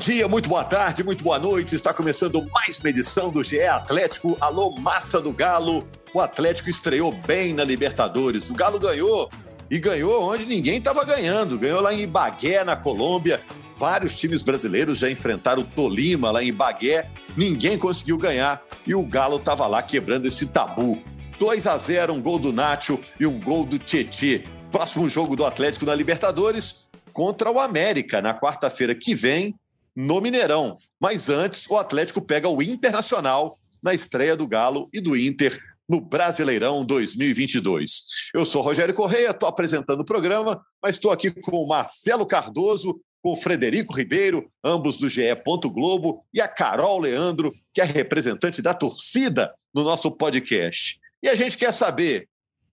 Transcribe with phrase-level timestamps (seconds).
[0.00, 1.76] Dia, muito boa tarde, muito boa noite.
[1.76, 4.34] Está começando mais uma edição do GE Atlético.
[4.40, 5.86] Alô, massa do Galo.
[6.14, 8.48] O Atlético estreou bem na Libertadores.
[8.48, 9.30] O Galo ganhou
[9.70, 11.58] e ganhou onde ninguém estava ganhando.
[11.58, 13.42] Ganhou lá em Ibagué, na Colômbia.
[13.76, 17.06] Vários times brasileiros já enfrentaram o Tolima lá em Ibagué.
[17.36, 20.98] Ninguém conseguiu ganhar e o Galo estava lá quebrando esse tabu.
[21.38, 24.44] 2 a 0, um gol do Nacho e um gol do Tietê.
[24.72, 29.54] Próximo jogo do Atlético na Libertadores contra o América na quarta-feira que vem
[30.00, 30.78] no Mineirão.
[30.98, 36.00] Mas antes, o Atlético pega o Internacional na estreia do Galo e do Inter no
[36.00, 38.30] Brasileirão 2022.
[38.32, 43.00] Eu sou Rogério Correia, estou apresentando o programa, mas estou aqui com o Marcelo Cardoso,
[43.22, 45.22] com o Frederico Ribeiro, ambos do GE.
[45.64, 50.98] Globo, e a Carol Leandro, que é representante da torcida no nosso podcast.
[51.22, 52.28] E a gente quer saber: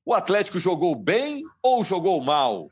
[0.05, 2.69] o Atlético jogou bem ou jogou mal?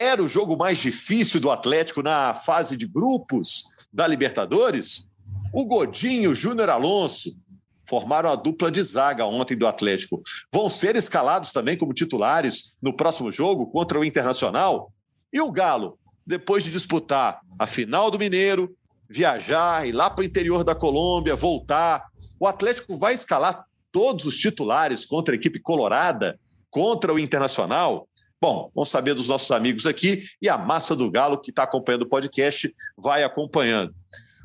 [0.00, 5.08] Era o jogo mais difícil do Atlético na fase de grupos da Libertadores?
[5.52, 7.36] O Godinho Júnior Alonso
[7.82, 10.22] formaram a dupla de zaga ontem do Atlético.
[10.52, 14.92] Vão ser escalados também como titulares no próximo jogo contra o Internacional?
[15.32, 18.72] E o Galo, depois de disputar a final do Mineiro,
[19.10, 22.04] viajar, ir lá para o interior da Colômbia, voltar,
[22.38, 26.38] o Atlético vai escalar todos os titulares contra a equipe colorada,
[26.70, 28.06] contra o Internacional?
[28.40, 32.02] Bom, vamos saber dos nossos amigos aqui e a massa do Galo, que está acompanhando
[32.02, 33.92] o podcast, vai acompanhando.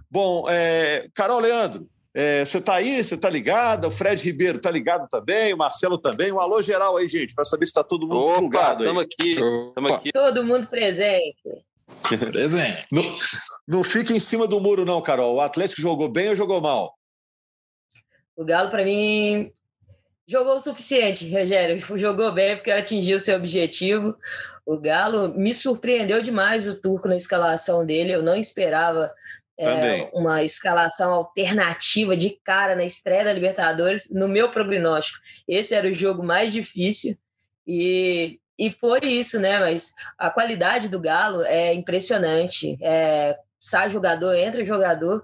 [0.10, 3.88] Bom, é, Carol Leandro, é, você está aí, você está ligado?
[3.88, 6.32] O Fred Ribeiro está ligado também, o Marcelo também.
[6.32, 9.32] Um alô geral aí, gente, para saber se está todo mundo Opa, plugado Estamos aqui,
[9.32, 10.12] estamos aqui.
[10.12, 11.36] Todo mundo presente.
[12.32, 12.88] presente.
[12.92, 13.04] Não,
[13.68, 15.36] não fica em cima do muro, não, Carol.
[15.36, 16.96] O Atlético jogou bem ou jogou mal?
[18.36, 19.52] O Galo, para mim,
[20.28, 21.78] Jogou o suficiente, Rogério.
[21.98, 24.16] Jogou bem porque atingiu seu objetivo.
[24.66, 28.14] O Galo me surpreendeu demais o Turco na escalação dele.
[28.14, 29.14] Eu não esperava
[29.58, 34.10] é, uma escalação alternativa de cara na estreia da Libertadores.
[34.10, 37.18] No meu prognóstico, esse era o jogo mais difícil.
[37.68, 39.60] E, e foi isso, né?
[39.60, 42.78] Mas a qualidade do Galo é impressionante.
[42.82, 45.24] É, sai jogador, entra jogador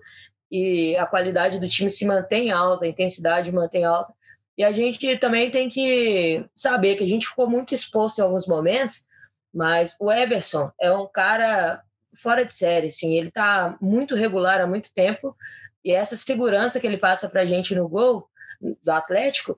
[0.52, 4.14] e a qualidade do time se mantém alta, a intensidade mantém alta.
[4.60, 8.46] E a gente também tem que saber que a gente ficou muito exposto em alguns
[8.46, 9.06] momentos,
[9.54, 11.82] mas o Everson é um cara
[12.22, 15.34] fora de série, assim, ele está muito regular há muito tempo,
[15.82, 19.58] e essa segurança que ele passa para a gente no gol do Atlético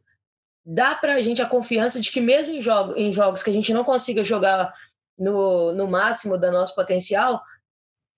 [0.63, 3.53] dá para a gente a confiança de que mesmo em, jogo, em jogos que a
[3.53, 4.72] gente não consiga jogar
[5.17, 7.41] no, no máximo da nosso potencial,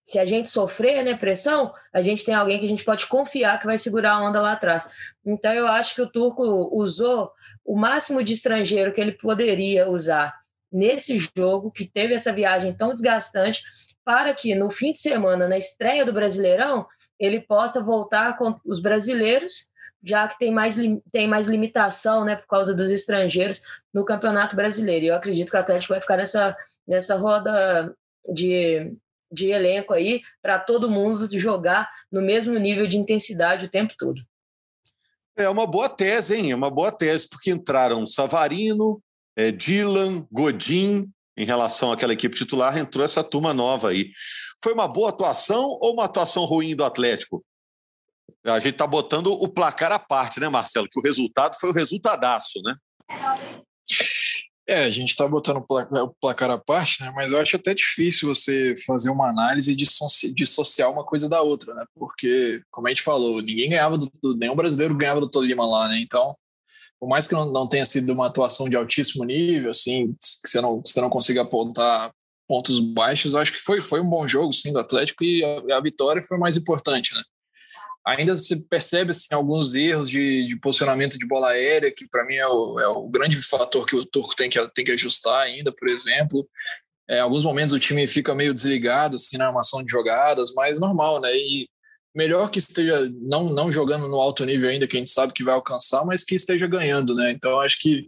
[0.04, 3.58] se a gente sofrer né, pressão, a gente tem alguém que a gente pode confiar
[3.58, 4.90] que vai segurar a onda lá atrás.
[5.26, 6.44] Então, eu acho que o Turco
[6.74, 7.32] usou
[7.64, 10.38] o máximo de estrangeiro que ele poderia usar
[10.70, 13.64] nesse jogo, que teve essa viagem tão desgastante,
[14.04, 16.86] para que no fim de semana, na estreia do Brasileirão,
[17.18, 19.70] ele possa voltar com os brasileiros,
[20.04, 20.76] já que tem mais,
[21.14, 23.62] tem mais limitação né, por causa dos estrangeiros
[23.94, 25.06] no Campeonato Brasileiro.
[25.06, 27.96] E eu acredito que o Atlético vai ficar nessa, nessa roda
[28.34, 28.94] de
[29.34, 34.22] de elenco aí para todo mundo jogar no mesmo nível de intensidade o tempo todo.
[35.36, 36.52] É uma boa tese, hein?
[36.52, 39.02] É uma boa tese, porque entraram Savarino,
[39.36, 44.12] é, Dylan, Godin, em relação àquela equipe titular, entrou essa turma nova aí.
[44.64, 47.44] Foi uma boa atuação ou uma atuação ruim do Atlético?
[48.46, 50.88] A gente está botando o placar à parte, né, Marcelo?
[50.92, 52.76] Que o resultado foi o resultadaço, né?
[54.68, 57.12] É, a gente está botando o placar à parte, né?
[57.14, 59.86] Mas eu acho até difícil você fazer uma análise de
[60.34, 61.84] dissociar uma coisa da outra, né?
[61.96, 66.00] Porque, como a gente falou, ninguém ganhava do, nenhum brasileiro ganhava do Tolima lá, né?
[66.00, 66.34] Então,
[66.98, 70.62] por mais que não, não tenha sido uma atuação de altíssimo nível, assim, que você
[70.62, 72.14] não, você não consiga apontar
[72.48, 75.78] pontos baixos, eu acho que foi, foi um bom jogo, sim, do Atlético e a,
[75.78, 77.22] a vitória foi mais importante, né?
[78.06, 82.36] Ainda se percebe assim, alguns erros de, de posicionamento de bola aérea, que para mim
[82.36, 85.72] é o, é o, grande fator que o Turco tem que, tem que ajustar ainda,
[85.72, 86.48] por exemplo.
[87.10, 91.22] É, alguns momentos o time fica meio desligado assim, na armação de jogadas, mas normal,
[91.22, 91.34] né?
[91.36, 91.70] E
[92.16, 95.44] melhor que esteja não, não jogando no alto nível ainda, que a gente sabe que
[95.44, 97.32] vai alcançar, mas que esteja ganhando, né?
[97.32, 98.04] Então acho que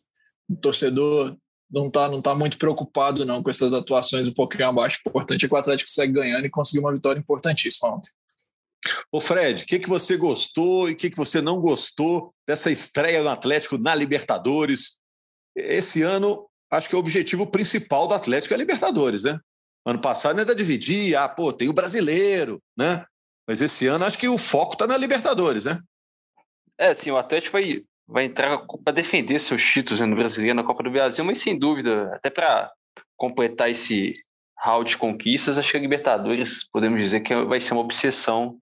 [0.49, 1.35] o torcedor
[1.71, 4.99] não tá, não tá muito preocupado não com essas atuações um pouquinho abaixo.
[5.05, 8.11] O importante é que o Atlético segue ganhando e conseguiu uma vitória importantíssima ontem.
[9.11, 12.71] Ô Fred, o que, que você gostou e o que, que você não gostou dessa
[12.71, 14.99] estreia do Atlético na Libertadores?
[15.55, 19.39] Esse ano, acho que é o objetivo principal do Atlético é a Libertadores, né?
[19.85, 23.05] Ano passado ainda dividia, ah, pô, tem o brasileiro, né?
[23.47, 25.79] Mas esse ano acho que o foco está na Libertadores, né?
[26.77, 30.63] É, sim, o Atlético vai, vai entrar para defender seus títulos né, no brasileiro, na
[30.63, 32.71] Copa do Brasil, mas sem dúvida, até para
[33.15, 34.13] completar esse
[34.57, 38.57] hall de conquistas, acho que a Libertadores, podemos dizer que vai ser uma obsessão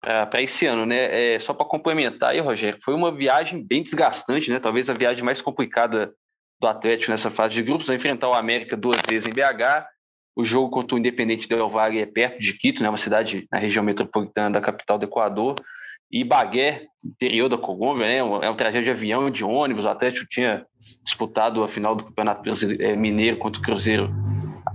[0.00, 1.34] para esse ano, né?
[1.34, 4.60] É, só para complementar aí, Rogério, foi uma viagem bem desgastante, né?
[4.60, 6.12] Talvez a viagem mais complicada
[6.60, 9.86] do Atlético nessa fase de grupos, vai enfrentar o América duas vezes em BH.
[10.34, 12.88] O jogo contra o Independente Del Valle é perto de Quito, né?
[12.88, 15.56] Uma cidade na região metropolitana da capital do Equador.
[16.10, 18.18] E Bagué, interior da Colômbia, né?
[18.18, 19.84] É um trajeto de avião e de ônibus.
[19.84, 20.64] O Atlético tinha
[21.02, 22.48] disputado a final do Campeonato
[22.80, 24.08] é, Mineiro contra o Cruzeiro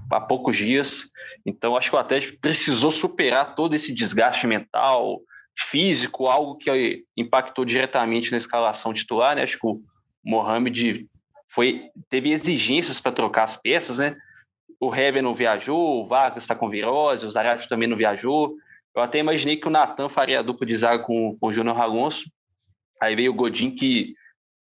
[0.09, 1.09] há poucos dias.
[1.45, 5.21] Então, acho que o Atlético precisou superar todo esse desgaste mental,
[5.57, 9.35] físico, algo que impactou diretamente na escalação titular.
[9.35, 9.43] Né?
[9.43, 9.81] Acho que o
[10.23, 11.07] Mohamed
[11.49, 14.15] foi, teve exigências para trocar as peças, né?
[14.79, 18.55] O Heber não viajou, o Vargas está com virose, o Zarate também não viajou.
[18.95, 21.79] Eu até imaginei que o Natan faria a dupla de zaga com, com o Júnior
[21.79, 22.31] Alonso.
[22.99, 24.15] Aí veio o Godin, que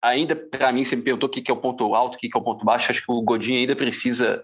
[0.02, 2.38] ainda, para mim, você me perguntou o que é o ponto alto, o que é
[2.38, 2.92] o ponto baixo.
[2.92, 4.44] Acho que o Godin ainda precisa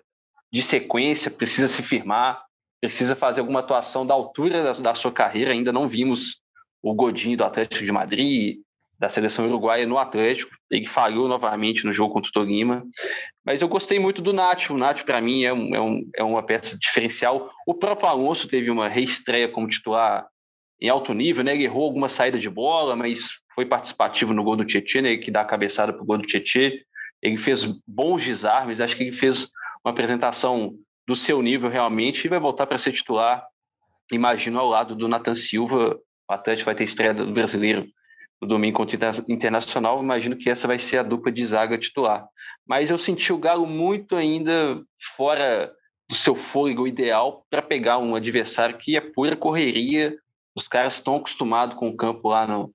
[0.53, 2.44] de sequência, precisa se firmar,
[2.79, 5.51] precisa fazer alguma atuação da altura da, da sua carreira.
[5.51, 6.44] Ainda não vimos
[6.79, 8.59] o Godinho do Atlético de Madrid,
[9.00, 10.51] da seleção uruguaia no Atlético.
[10.69, 12.83] Ele falhou novamente no jogo contra o Tolima.
[13.44, 14.75] Mas eu gostei muito do Nacho.
[14.75, 17.49] O Nacho, para mim, é, um, é, um, é uma peça diferencial.
[17.65, 20.27] O próprio Alonso teve uma reestreia como titular
[20.79, 21.56] em alto nível, né?
[21.56, 25.17] Ele errou alguma saída de bola, mas foi participativo no gol do Tietchan, né?
[25.17, 26.71] Que dá a cabeçada para o gol do Tietchan.
[27.23, 29.47] Ele fez bons desarmes, acho que ele fez
[29.83, 30.75] uma apresentação
[31.07, 33.45] do seu nível realmente e vai voltar para ser titular,
[34.12, 36.00] imagino, ao lado do Nathan Silva.
[36.30, 37.85] O Atlético vai ter estreia do brasileiro
[38.41, 40.01] no domingo contra o Internacional.
[40.01, 42.25] Imagino que essa vai ser a dupla de zaga titular.
[42.65, 44.81] Mas eu senti o Galo muito ainda
[45.15, 45.74] fora
[46.09, 50.15] do seu fôlego ideal para pegar um adversário que é pura correria.
[50.56, 52.74] Os caras estão acostumados com o campo lá no,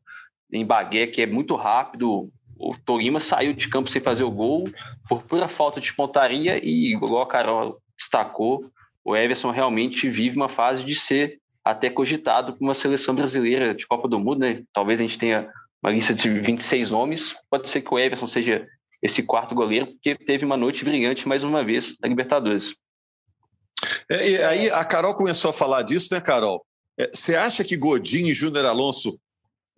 [0.52, 4.68] em Bagué, que é muito rápido, o Tolima saiu de campo sem fazer o gol
[5.08, 8.70] por pura falta de pontaria e, igual a Carol destacou,
[9.04, 13.86] o Everson realmente vive uma fase de ser até cogitado para uma seleção brasileira de
[13.86, 14.62] Copa do Mundo, né?
[14.72, 15.48] Talvez a gente tenha
[15.82, 18.66] uma lista de 26 nomes, pode ser que o Everson seja
[19.02, 22.74] esse quarto goleiro, porque teve uma noite brilhante mais uma vez na Libertadores.
[24.10, 26.64] É, e aí a Carol começou a falar disso, né, Carol?
[26.98, 29.18] É, você acha que Godinho e Júnior Alonso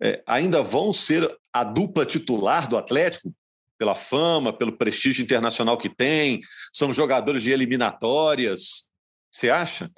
[0.01, 3.33] é, ainda vão ser a dupla titular do Atlético,
[3.77, 8.87] pela fama, pelo prestígio internacional que tem, são jogadores de eliminatórias.
[9.31, 9.89] Você acha?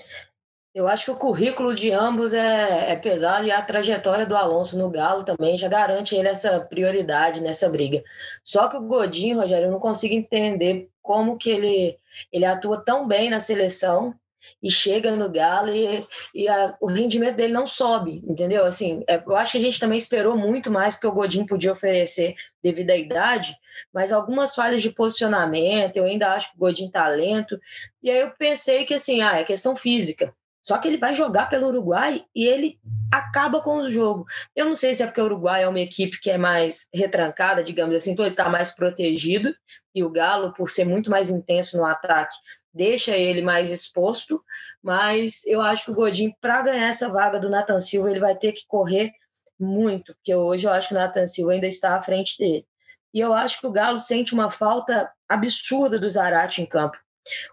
[0.73, 4.77] Eu acho que o currículo de ambos é, é, pesado e a trajetória do Alonso
[4.77, 8.01] no Galo também já garante ele essa prioridade nessa briga.
[8.43, 11.97] Só que o Godinho, Rogério, eu não consigo entender como que ele,
[12.31, 14.15] ele atua tão bem na seleção
[14.63, 18.63] e chega no Galo e, e a, o rendimento dele não sobe, entendeu?
[18.63, 21.73] Assim, é, eu acho que a gente também esperou muito mais que o Godinho podia
[21.73, 22.33] oferecer
[22.63, 23.57] devido à idade,
[23.93, 27.59] mas algumas falhas de posicionamento, eu ainda acho que o Godinho tá lento,
[28.01, 30.33] e aí eu pensei que assim, ah, é questão física.
[30.61, 32.79] Só que ele vai jogar pelo Uruguai e ele
[33.11, 34.25] acaba com o jogo.
[34.55, 37.61] Eu não sei se é porque o Uruguai é uma equipe que é mais retrancada,
[37.61, 39.53] digamos assim, então ele está mais protegido,
[39.93, 42.37] e o Galo, por ser muito mais intenso no ataque,
[42.73, 44.43] deixa ele mais exposto,
[44.81, 48.35] mas eu acho que o Godinho, para ganhar essa vaga do Nathan Silva, ele vai
[48.35, 49.11] ter que correr
[49.59, 52.65] muito, porque hoje eu acho que o Nathan Silva ainda está à frente dele.
[53.13, 56.97] E eu acho que o Galo sente uma falta absurda do Zarate em campo.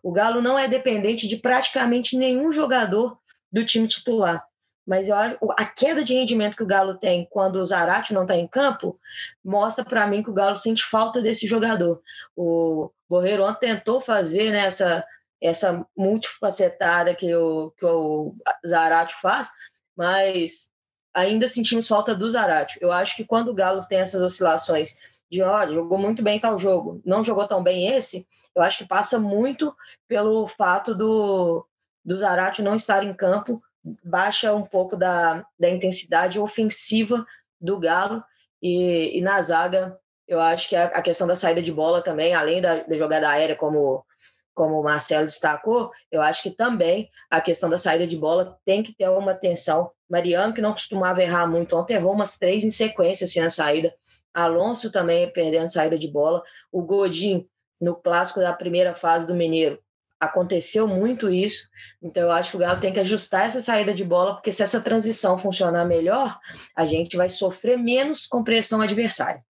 [0.03, 3.19] O Galo não é dependente de praticamente nenhum jogador
[3.53, 4.45] do time titular.
[4.87, 8.37] Mas eu, a queda de rendimento que o Galo tem quando o Zarate não está
[8.37, 8.99] em campo
[9.45, 12.03] mostra para mim que o Galo sente falta desse jogador.
[12.35, 15.05] O Borreiro ontem tentou fazer né, essa,
[15.41, 18.35] essa multifacetada que o, que o
[18.67, 19.51] Zarate faz,
[19.97, 20.71] mas
[21.15, 22.79] ainda sentimos falta do Zarate.
[22.81, 24.97] Eu acho que quando o Galo tem essas oscilações
[25.31, 28.87] de olha, jogou muito bem tal jogo, não jogou tão bem esse, eu acho que
[28.87, 29.75] passa muito
[30.09, 31.65] pelo fato do,
[32.05, 33.63] do Zarate não estar em campo
[34.05, 37.25] baixa um pouco da, da intensidade ofensiva
[37.61, 38.23] do Galo
[38.63, 39.99] e, e na zaga
[40.31, 43.29] eu acho que a, a, questão da saída de bola também, além da, da jogada
[43.29, 44.07] aérea, como,
[44.55, 48.81] como o Marcelo destacou, eu acho que também a questão da saída de bola tem
[48.81, 49.91] que ter uma atenção.
[50.09, 53.93] Mariano, que não costumava errar muito, ontem errou umas três em sequência assim, na saída.
[54.33, 56.45] Alonso também perdendo saída de bola.
[56.71, 57.49] O Godin
[57.81, 59.83] no clássico da primeira fase do Mineiro
[60.21, 61.69] aconteceu muito isso,
[62.03, 64.63] então eu acho que o Galo tem que ajustar essa saída de bola, porque se
[64.63, 66.39] essa transição funcionar melhor,
[66.77, 69.43] a gente vai sofrer menos com pressão adversária.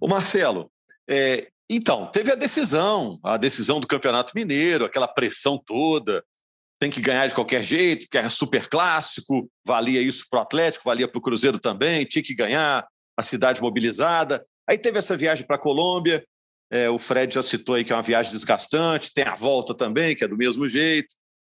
[0.00, 0.70] O Marcelo,
[1.08, 6.24] é, então, teve a decisão, a decisão do Campeonato Mineiro, aquela pressão toda,
[6.78, 10.84] tem que ganhar de qualquer jeito, que é super clássico, valia isso para o Atlético,
[10.84, 12.84] valia para o Cruzeiro também, tinha que ganhar,
[13.16, 14.44] a cidade mobilizada.
[14.68, 16.24] Aí teve essa viagem para a Colômbia,
[16.72, 20.16] é, o Fred já citou aí que é uma viagem desgastante, tem a volta também,
[20.16, 21.14] que é do mesmo jeito.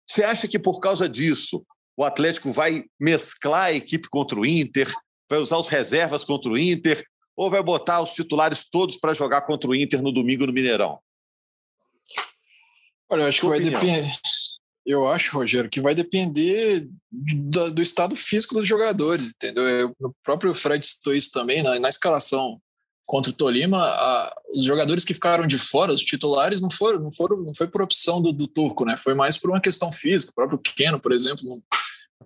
[0.10, 1.64] Você acha que por causa disso
[1.96, 4.92] o Atlético vai mesclar a equipe contra o Inter,
[5.30, 7.06] vai usar os reservas contra o Inter,
[7.38, 11.00] ou vai botar os titulares todos para jogar contra o Inter no domingo no Mineirão?
[13.08, 14.12] Olha, eu acho que vai depender.
[14.84, 19.64] Eu acho, Rogério, que vai depender do, do, estado físico dos jogadores, entendeu?
[19.64, 22.60] Eu, o próprio Fred citou isso também na, na escalação
[23.14, 27.12] contra o Tolima, a, os jogadores que ficaram de fora, os titulares, não foram, não
[27.12, 28.98] foram, não foi por opção do, do turco, né?
[28.98, 30.32] Foi mais por uma questão física.
[30.32, 31.46] O próprio Keno, por exemplo,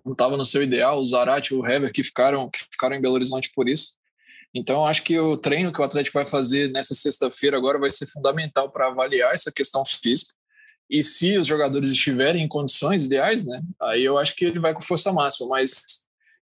[0.05, 0.97] não estava no seu ideal.
[0.97, 3.97] O Zarate, o Hever, que ficaram, que ficaram em Belo Horizonte por isso.
[4.53, 8.05] Então, acho que o treino que o Atlético vai fazer nessa sexta-feira agora vai ser
[8.05, 10.35] fundamental para avaliar essa questão física.
[10.89, 13.61] E se os jogadores estiverem em condições ideais, né?
[13.81, 15.49] Aí eu acho que ele vai com força máxima.
[15.49, 15.96] Mas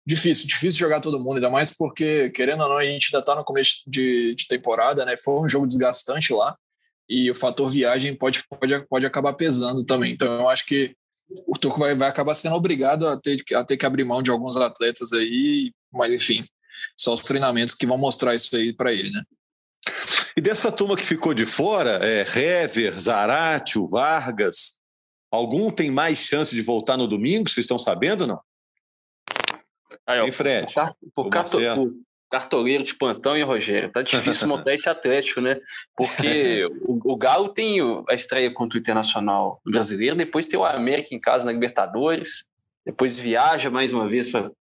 [0.06, 3.36] difícil, difícil jogar todo mundo, ainda mais porque, querendo ou não, a gente ainda está
[3.36, 5.16] no começo de, de, temporada, né?
[5.18, 6.56] Foi um jogo desgastante lá
[7.10, 10.14] e o fator viagem pode, pode, pode acabar pesando também.
[10.14, 10.96] Então, eu acho que
[11.48, 14.30] o Turco vai, vai acabar sendo obrigado a ter, a ter que abrir mão de
[14.30, 16.44] alguns atletas aí, mas enfim,
[16.98, 19.24] só os treinamentos que vão mostrar isso aí para ele, né?
[20.36, 24.80] E dessa turma que ficou de fora, é, Hever, Zaratio, Vargas,
[25.32, 27.50] algum tem mais chance de voltar no domingo?
[27.50, 28.40] Vocês estão sabendo não?
[30.06, 30.74] Aí, ó, Fred.
[31.16, 31.94] Por, carto, por
[32.34, 35.60] cartoleiro de plantão e Rogério, tá difícil montar esse Atlético, né?
[35.96, 41.14] Porque o, o, Galo tem a estreia contra o Internacional brasileiro, depois tem o América
[41.14, 42.46] em casa na Libertadores,
[42.84, 44.52] depois viaja mais uma vez para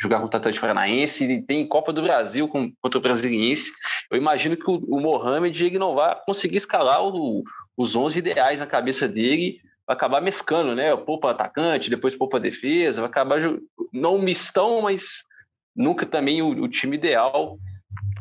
[0.00, 3.70] jogar contra o Atlético Paranaense e tem Copa do Brasil com, contra o Brasiliense.
[4.10, 7.44] Eu imagino que o, o Mohamed ele não vai conseguir escalar o,
[7.76, 10.94] os 11 ideais na cabeça dele vai acabar mescando, né?
[10.96, 13.40] Poupa atacante, depois poupa defesa, vai acabar
[13.92, 15.22] não mistão, mas
[15.74, 17.58] nunca também o, o, time ideal.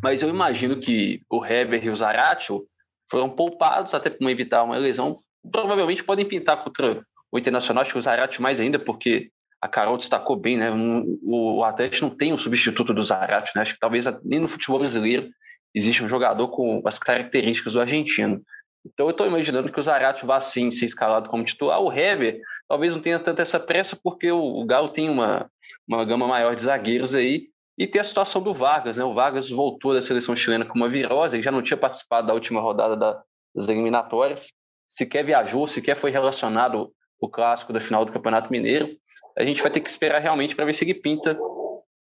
[0.04, 2.66] Mas eu imagino que o Hever e o Zaratio
[3.10, 5.20] foram poupados até para evitar uma lesão.
[5.52, 9.30] Provavelmente podem pintar contra o Internacional, acho que o Zaratio mais ainda, porque
[9.62, 10.72] a Carol destacou bem, né?
[10.72, 13.64] O, o Atlético não tem um substituto do Zaratio, né?
[13.64, 15.30] Acho que talvez nem no futebol brasileiro
[15.74, 18.42] existe um jogador com as características do argentino.
[18.94, 21.82] Então eu estou imaginando que o Zarate vá sim ser escalado como titular.
[21.82, 25.50] O Hever talvez não tenha tanta essa pressa, porque o, Galo tem uma,
[25.88, 27.50] uma gama maior de zagueiros aí.
[27.78, 29.04] E tem a situação do Vargas, né?
[29.04, 32.34] O Vargas voltou da seleção chilena com uma virose, ele já não tinha participado da
[32.34, 33.22] última rodada da,
[33.54, 34.52] das eliminatórias,
[34.88, 38.98] sequer viajou, sequer foi relacionado o clássico da final do Campeonato Mineiro.
[39.38, 41.38] A gente vai ter que esperar realmente para ver se ele pinta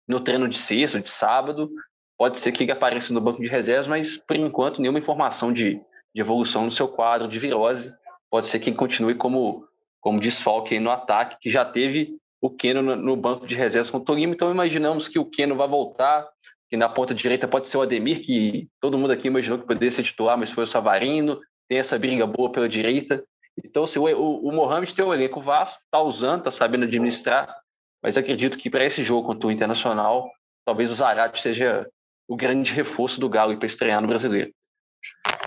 [0.07, 1.69] no treino de sexta, de sábado.
[2.17, 5.81] Pode ser que ele apareça no banco de reservas, mas por enquanto nenhuma informação de
[6.15, 7.93] de evolução no seu quadro de virose.
[8.31, 9.67] Pode ser que continue como,
[10.01, 14.05] como desfalque no ataque, que já teve o Keno no, banco de reservas com o
[14.05, 14.35] Tolima.
[14.35, 16.29] Então imaginamos que o Keno vai voltar,
[16.69, 19.91] que na ponta direita pode ser o Ademir, que todo mundo aqui imaginou que poderia
[19.91, 21.41] ser titular, mas foi o Savarino.
[21.69, 23.25] Tem essa briga boa pela direita.
[23.65, 27.55] Então, se o, o, o Mohamed tem um elenco vasto, está usando, está sabendo administrar,
[28.03, 30.29] mas acredito que para esse jogo contra o Internacional,
[30.65, 31.89] talvez o Zarate seja
[32.29, 34.53] o grande reforço do Galo para estrear no Brasileiro.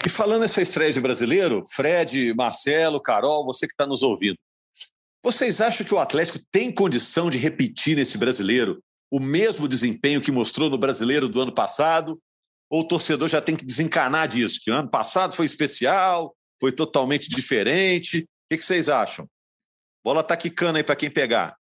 [0.06, 4.38] E falando nessa estreia de brasileiro, Fred, Marcelo, Carol, você que está nos ouvindo,
[5.24, 10.32] vocês acham que o Atlético tem condição de repetir nesse brasileiro o mesmo desempenho que
[10.32, 12.20] mostrou no brasileiro do ano passado?
[12.70, 14.60] Ou o torcedor já tem que desencanar disso?
[14.62, 18.20] Que o ano passado foi especial, foi totalmente diferente.
[18.20, 19.28] O que, que vocês acham?
[20.04, 21.58] Bola tá quicando aí para quem pegar.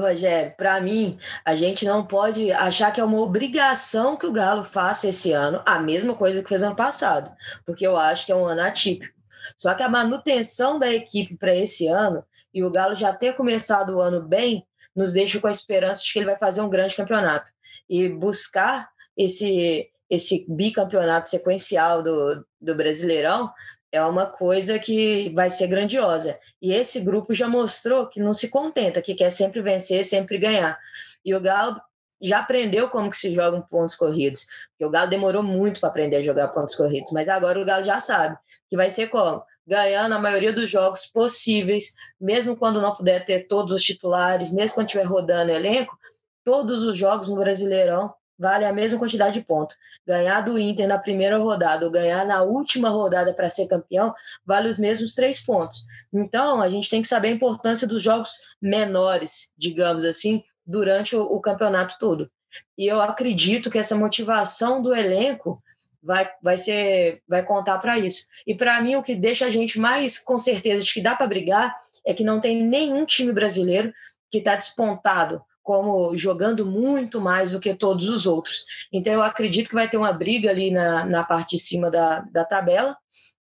[0.00, 4.64] Rogério, para mim, a gente não pode achar que é uma obrigação que o Galo
[4.64, 7.30] faça esse ano a mesma coisa que fez ano passado,
[7.64, 9.14] porque eu acho que é um ano atípico.
[9.56, 13.96] Só que a manutenção da equipe para esse ano e o Galo já ter começado
[13.96, 16.94] o ano bem nos deixa com a esperança de que ele vai fazer um grande
[16.94, 17.50] campeonato
[17.88, 23.50] e buscar esse esse bicampeonato sequencial do, do Brasileirão
[23.94, 26.36] é uma coisa que vai ser grandiosa.
[26.60, 30.76] E esse grupo já mostrou que não se contenta, que quer sempre vencer, sempre ganhar.
[31.24, 31.80] E o Galo
[32.20, 36.16] já aprendeu como que se jogam pontos corridos, porque o Galo demorou muito para aprender
[36.16, 38.36] a jogar pontos corridos, mas agora o Galo já sabe
[38.68, 43.46] que vai ser como ganhando a maioria dos jogos possíveis, mesmo quando não puder ter
[43.46, 45.96] todos os titulares, mesmo quando estiver rodando elenco,
[46.42, 49.76] todos os jogos no Brasileirão vale a mesma quantidade de pontos.
[50.06, 54.14] Ganhar do Inter na primeira rodada ou ganhar na última rodada para ser campeão
[54.44, 55.82] vale os mesmos três pontos.
[56.12, 61.22] Então, a gente tem que saber a importância dos jogos menores, digamos assim, durante o,
[61.22, 62.30] o campeonato todo.
[62.78, 65.62] E eu acredito que essa motivação do elenco
[66.02, 68.26] vai, vai ser vai contar para isso.
[68.46, 71.26] E para mim o que deixa a gente mais com certeza de que dá para
[71.26, 71.74] brigar
[72.06, 73.92] é que não tem nenhum time brasileiro
[74.30, 78.66] que está despontado como jogando muito mais do que todos os outros.
[78.92, 82.20] Então eu acredito que vai ter uma briga ali na, na parte de cima da,
[82.20, 82.96] da tabela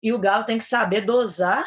[0.03, 1.65] e o Galo tem que saber dosar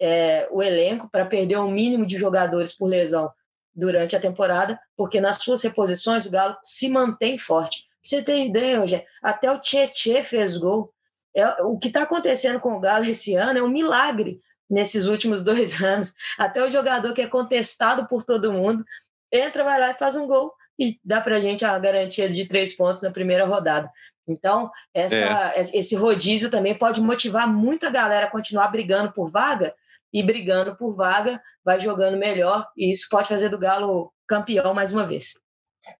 [0.00, 3.30] é, o elenco para perder o mínimo de jogadores por lesão
[3.72, 7.82] durante a temporada, porque nas suas reposições o Galo se mantém forte.
[7.82, 10.92] Pra você ter ideia, Rogério, até o Tietê fez gol.
[11.34, 15.42] É, o que está acontecendo com o Galo esse ano é um milagre nesses últimos
[15.44, 16.12] dois anos.
[16.36, 18.84] Até o jogador que é contestado por todo mundo
[19.32, 22.46] entra, vai lá e faz um gol e dá para a gente a garantia de
[22.46, 23.90] três pontos na primeira rodada.
[24.26, 25.78] Então, essa, é.
[25.78, 29.74] esse rodízio também pode motivar muito a galera a continuar brigando por vaga,
[30.12, 34.92] e brigando por vaga, vai jogando melhor, e isso pode fazer do Galo campeão mais
[34.92, 35.34] uma vez.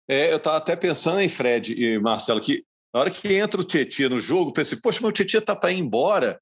[0.09, 3.65] É, eu estava até pensando em Fred e Marcelo, que na hora que entra o
[3.65, 6.41] Tietchan no jogo, pensei, poxa, mas o Tietchan está para ir embora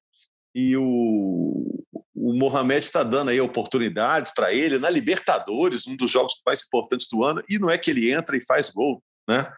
[0.53, 1.83] e o,
[2.29, 7.07] o Mohamed está dando aí oportunidades para ele na Libertadores, um dos jogos mais importantes
[7.11, 9.51] do ano, e não é que ele entra e faz gol, né?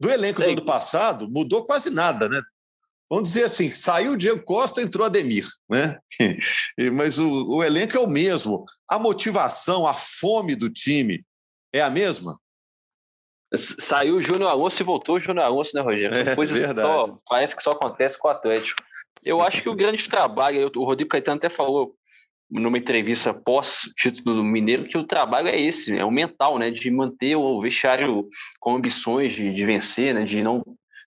[0.00, 2.40] Do elenco do ano passado, mudou quase nada, né?
[3.10, 5.98] Vamos dizer assim, saiu o Diego Costa, entrou Ademir, né?
[6.94, 8.64] Mas o, o elenco é o mesmo.
[8.88, 11.22] A motivação, a fome do time
[11.72, 12.40] é a mesma?
[13.54, 16.14] Saiu o Júnior Alonso e voltou o Júnior Alonso, né, Rogério?
[16.14, 16.88] É, Coisas verdade.
[16.88, 18.82] Só, parece que só acontece com o Atlético.
[19.22, 21.96] Eu acho que o grande trabalho, o Rodrigo Caetano até falou
[22.50, 26.90] numa entrevista pós-título do Mineiro que o trabalho é esse, é o mental, né, de
[26.90, 28.28] manter o vestiário
[28.60, 30.62] com ambições de, de vencer, né, de não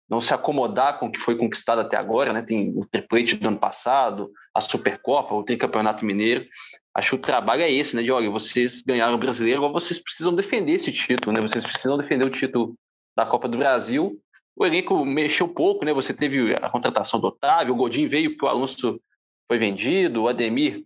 [0.09, 2.41] não se acomodar com o que foi conquistado até agora, né?
[2.41, 6.47] Tem o triplete do ano passado, a Supercopa, o Tricampeonato Mineiro.
[6.95, 8.01] Acho que o trabalho é esse, né?
[8.01, 11.39] De olha, vocês ganharam o brasileiro, agora vocês precisam defender esse título, né?
[11.39, 12.73] Vocês precisam defender o título
[13.15, 14.19] da Copa do Brasil.
[14.55, 15.93] O elenco mexeu pouco, né?
[15.93, 18.99] Você teve a contratação do Otávio, o Godinho veio porque o Alonso
[19.47, 20.83] foi vendido, o Ademir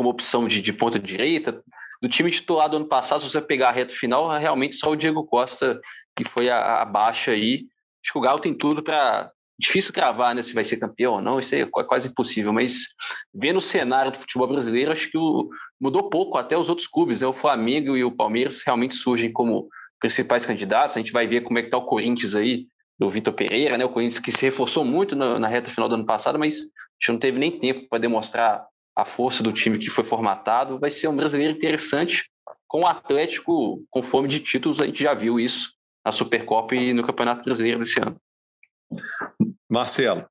[0.00, 1.62] como opção de, de ponta direita.
[2.00, 4.96] Do time titular do ano passado, se você pegar a reta final, realmente só o
[4.96, 5.78] Diego Costa
[6.16, 7.66] que foi a, a baixa aí
[8.02, 9.30] Acho que o Galo tem tudo para.
[9.58, 12.86] Difícil cravar né, se vai ser campeão ou não, isso é quase impossível, mas
[13.34, 17.20] vendo o cenário do futebol brasileiro, acho que o, mudou pouco até os outros clubes.
[17.20, 17.26] Né?
[17.26, 19.68] O Flamengo e o Palmeiras realmente surgem como
[20.00, 20.96] principais candidatos.
[20.96, 23.84] A gente vai ver como é que está o Corinthians aí, do Vitor Pereira, né?
[23.84, 26.64] o Corinthians que se reforçou muito na, na reta final do ano passado, mas a
[26.98, 28.66] gente não teve nem tempo para demonstrar
[29.00, 30.78] a força do time que foi formatado.
[30.78, 32.30] Vai ser um brasileiro interessante,
[32.68, 35.72] com o Atlético com fome de títulos, a gente já viu isso
[36.04, 38.20] na Supercopa e no Campeonato Brasileiro desse ano.
[39.68, 40.26] Marcelo.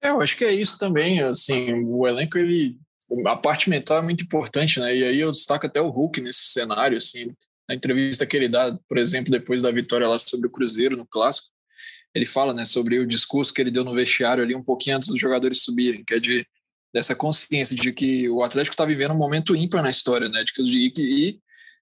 [0.00, 1.20] É, eu acho que é isso também.
[1.22, 2.78] Assim, o elenco, ele,
[3.26, 4.96] a parte mental é muito importante, né?
[4.96, 7.34] E aí eu destaco até o Hulk nesse cenário, assim,
[7.68, 11.06] na entrevista que ele dá, por exemplo, depois da vitória lá sobre o Cruzeiro no
[11.06, 11.48] clássico,
[12.14, 15.08] ele fala, né, sobre o discurso que ele deu no vestiário ali um pouquinho antes
[15.08, 16.46] dos jogadores subirem, que é de
[16.92, 20.42] dessa consciência de que o Atlético está vivendo um momento ímpar na história, né?
[20.44, 20.62] De que,
[21.02, 21.40] e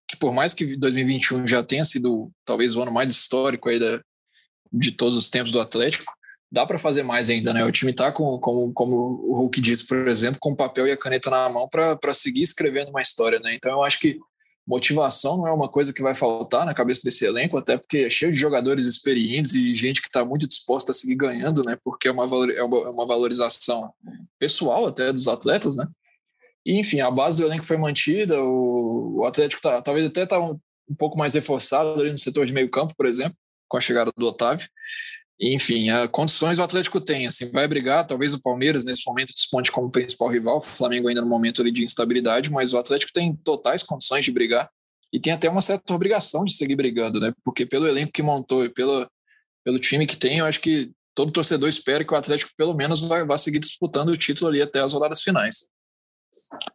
[0.09, 4.01] que por mais que 2021 já tenha sido talvez o ano mais histórico aí da,
[4.73, 6.13] de todos os tempos do Atlético,
[6.51, 7.65] dá para fazer mais ainda, né?
[7.65, 10.93] O time está com, com, como o Hulk disse, por exemplo, com o papel e
[10.93, 13.55] a caneta na mão para seguir escrevendo uma história, né?
[13.55, 14.19] Então eu acho que
[14.67, 18.11] motivação não é uma coisa que vai faltar na cabeça desse elenco, até porque é
[18.11, 21.79] cheio de jogadores experientes e gente que está muito disposta a seguir ganhando, né?
[21.85, 23.93] Porque é uma, é uma valorização
[24.39, 25.87] pessoal até dos atletas, né?
[26.65, 30.41] E, enfim, a base do elenco foi mantida, o, o Atlético tá, talvez até está
[30.41, 30.59] um,
[30.91, 33.37] um, pouco mais reforçado ali no setor de meio campo, por exemplo,
[33.69, 34.69] com a chegada do Otávio.
[35.39, 39.33] E, enfim, a, condições o Atlético tem, assim, vai brigar, talvez o Palmeiras nesse momento
[39.33, 43.13] desponte como principal rival, o Flamengo ainda no momento ali de instabilidade, mas o Atlético
[43.13, 44.69] tem totais condições de brigar
[45.13, 47.33] e tem até uma certa obrigação de seguir brigando, né?
[47.45, 49.09] Porque pelo elenco que montou e pelo,
[49.65, 53.01] pelo time que tem, eu acho que todo torcedor espera que o Atlético pelo menos
[53.01, 55.67] vai, seguir disputando o título ali até as rodadas finais.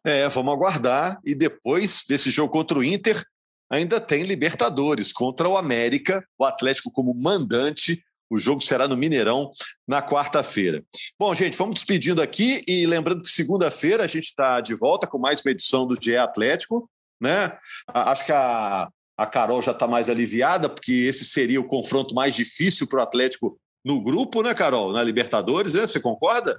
[0.04, 1.22] É, vamos aguardar.
[1.24, 3.24] E depois desse jogo contra o Inter,
[3.72, 8.04] ainda tem Libertadores contra o América, o Atlético como mandante.
[8.30, 9.52] O jogo será no Mineirão
[9.88, 10.84] na quarta-feira.
[11.20, 15.20] Bom, gente, vamos despedindo aqui e lembrando que segunda-feira a gente está de volta com
[15.20, 16.90] mais uma edição do GE Atlético.
[17.22, 17.56] Né?
[17.88, 22.34] Acho que a, a Carol já está mais aliviada, porque esse seria o confronto mais
[22.34, 24.92] difícil para o Atlético no grupo, né, Carol?
[24.92, 25.82] Na Libertadores, né?
[25.82, 26.56] Você concorda?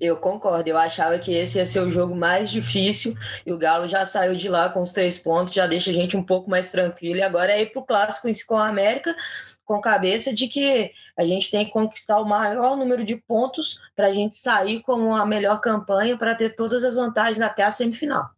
[0.00, 3.86] Eu concordo, eu achava que esse ia ser o jogo mais difícil e o Galo
[3.86, 6.68] já saiu de lá com os três pontos, já deixa a gente um pouco mais
[6.68, 7.16] tranquilo.
[7.16, 9.14] E agora é ir para o clássico com a América,
[9.64, 14.08] com cabeça de que a gente tem que conquistar o maior número de pontos para
[14.08, 18.28] a gente sair como a melhor campanha para ter todas as vantagens até a semifinal.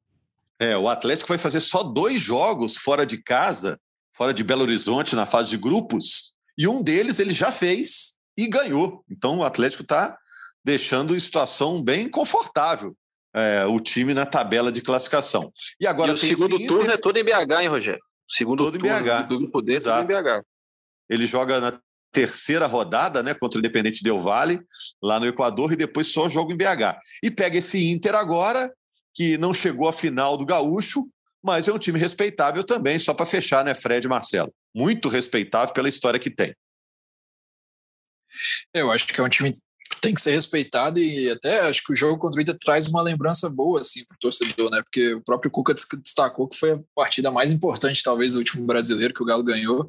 [0.61, 3.79] É, o Atlético vai fazer só dois jogos fora de casa,
[4.13, 8.47] fora de Belo Horizonte, na fase de grupos, e um deles ele já fez e
[8.49, 9.05] ganhou.
[9.11, 10.19] Então o Atlético está
[10.65, 12.97] deixando em situação bem confortável
[13.35, 15.53] é, o time na tabela de classificação.
[15.79, 16.95] E agora e o segundo turno Inter...
[16.95, 18.01] é todo em BH, hein, Rogério?
[18.29, 19.29] O segundo todo turno em BH.
[19.29, 20.43] do grupo D é todo em BH.
[21.09, 21.79] Ele joga na
[22.11, 24.61] terceira rodada, né, contra o Independente Del Vale,
[25.03, 26.99] lá no Equador, e depois só joga em BH.
[27.23, 28.73] E pega esse Inter agora,
[29.15, 31.07] que não chegou à final do Gaúcho,
[31.43, 34.53] mas é um time respeitável também, só para fechar, né, Fred e Marcelo?
[34.77, 36.55] Muito respeitável pela história que tem.
[38.75, 39.55] Eu acho que é um time
[40.01, 43.03] tem que ser respeitado e até acho que o jogo contra o Inter traz uma
[43.03, 44.83] lembrança boa assim para o torcedor, né?
[44.83, 49.15] Porque o próprio Cuca destacou que foi a partida mais importante, talvez, do último brasileiro
[49.15, 49.89] que o Galo ganhou.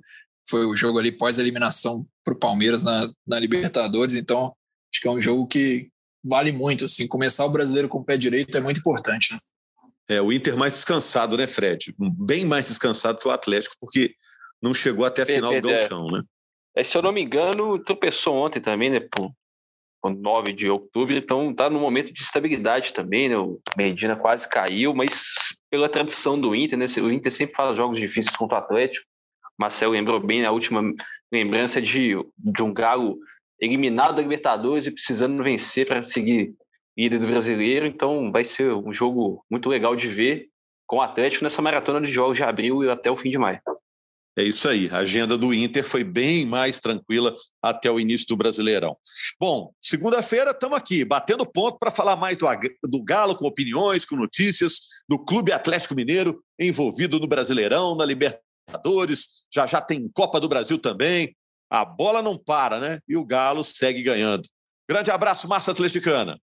[0.50, 4.16] Foi o jogo ali pós-eliminação para o Palmeiras na, na Libertadores.
[4.16, 4.56] Então,
[4.92, 5.90] acho que é um jogo que
[6.24, 6.86] vale muito.
[6.86, 9.38] Assim, começar o brasileiro com o pé direito é muito importante, né?
[10.10, 11.94] É, o Inter mais descansado, né, Fred?
[12.00, 14.16] Bem mais descansado que o Atlético, porque
[14.62, 16.22] não chegou até a final do Gauchão, né?
[16.76, 19.00] É, se eu não me engano, tropeçou ontem também, né?
[20.04, 23.38] 9 de outubro, então está no momento de estabilidade também, né?
[23.38, 26.86] O Medina quase caiu, mas pela tradição do Inter, né?
[27.02, 29.06] O Inter sempre faz jogos difíceis contra o Atlético.
[29.60, 30.94] Marcelo lembrou bem a última
[31.32, 33.18] lembrança de, de um Galo
[33.60, 36.54] eliminado da Libertadores e precisando vencer para seguir
[36.96, 37.88] líder do brasileiro.
[37.88, 40.48] Então vai ser um jogo muito legal de ver
[40.86, 43.60] com o Atlético nessa maratona de jogos de abril e até o fim de maio.
[44.38, 44.88] É isso aí.
[44.92, 48.96] A agenda do Inter foi bem mais tranquila até o início do Brasileirão.
[49.40, 52.46] Bom, segunda-feira estamos aqui, batendo ponto para falar mais do,
[52.84, 59.48] do Galo, com opiniões, com notícias do Clube Atlético Mineiro envolvido no Brasileirão, na Libertadores.
[59.52, 61.36] Já já tem Copa do Brasil também.
[61.68, 63.00] A bola não para, né?
[63.08, 64.48] E o Galo segue ganhando.
[64.88, 66.40] Grande abraço, Massa Atleticana.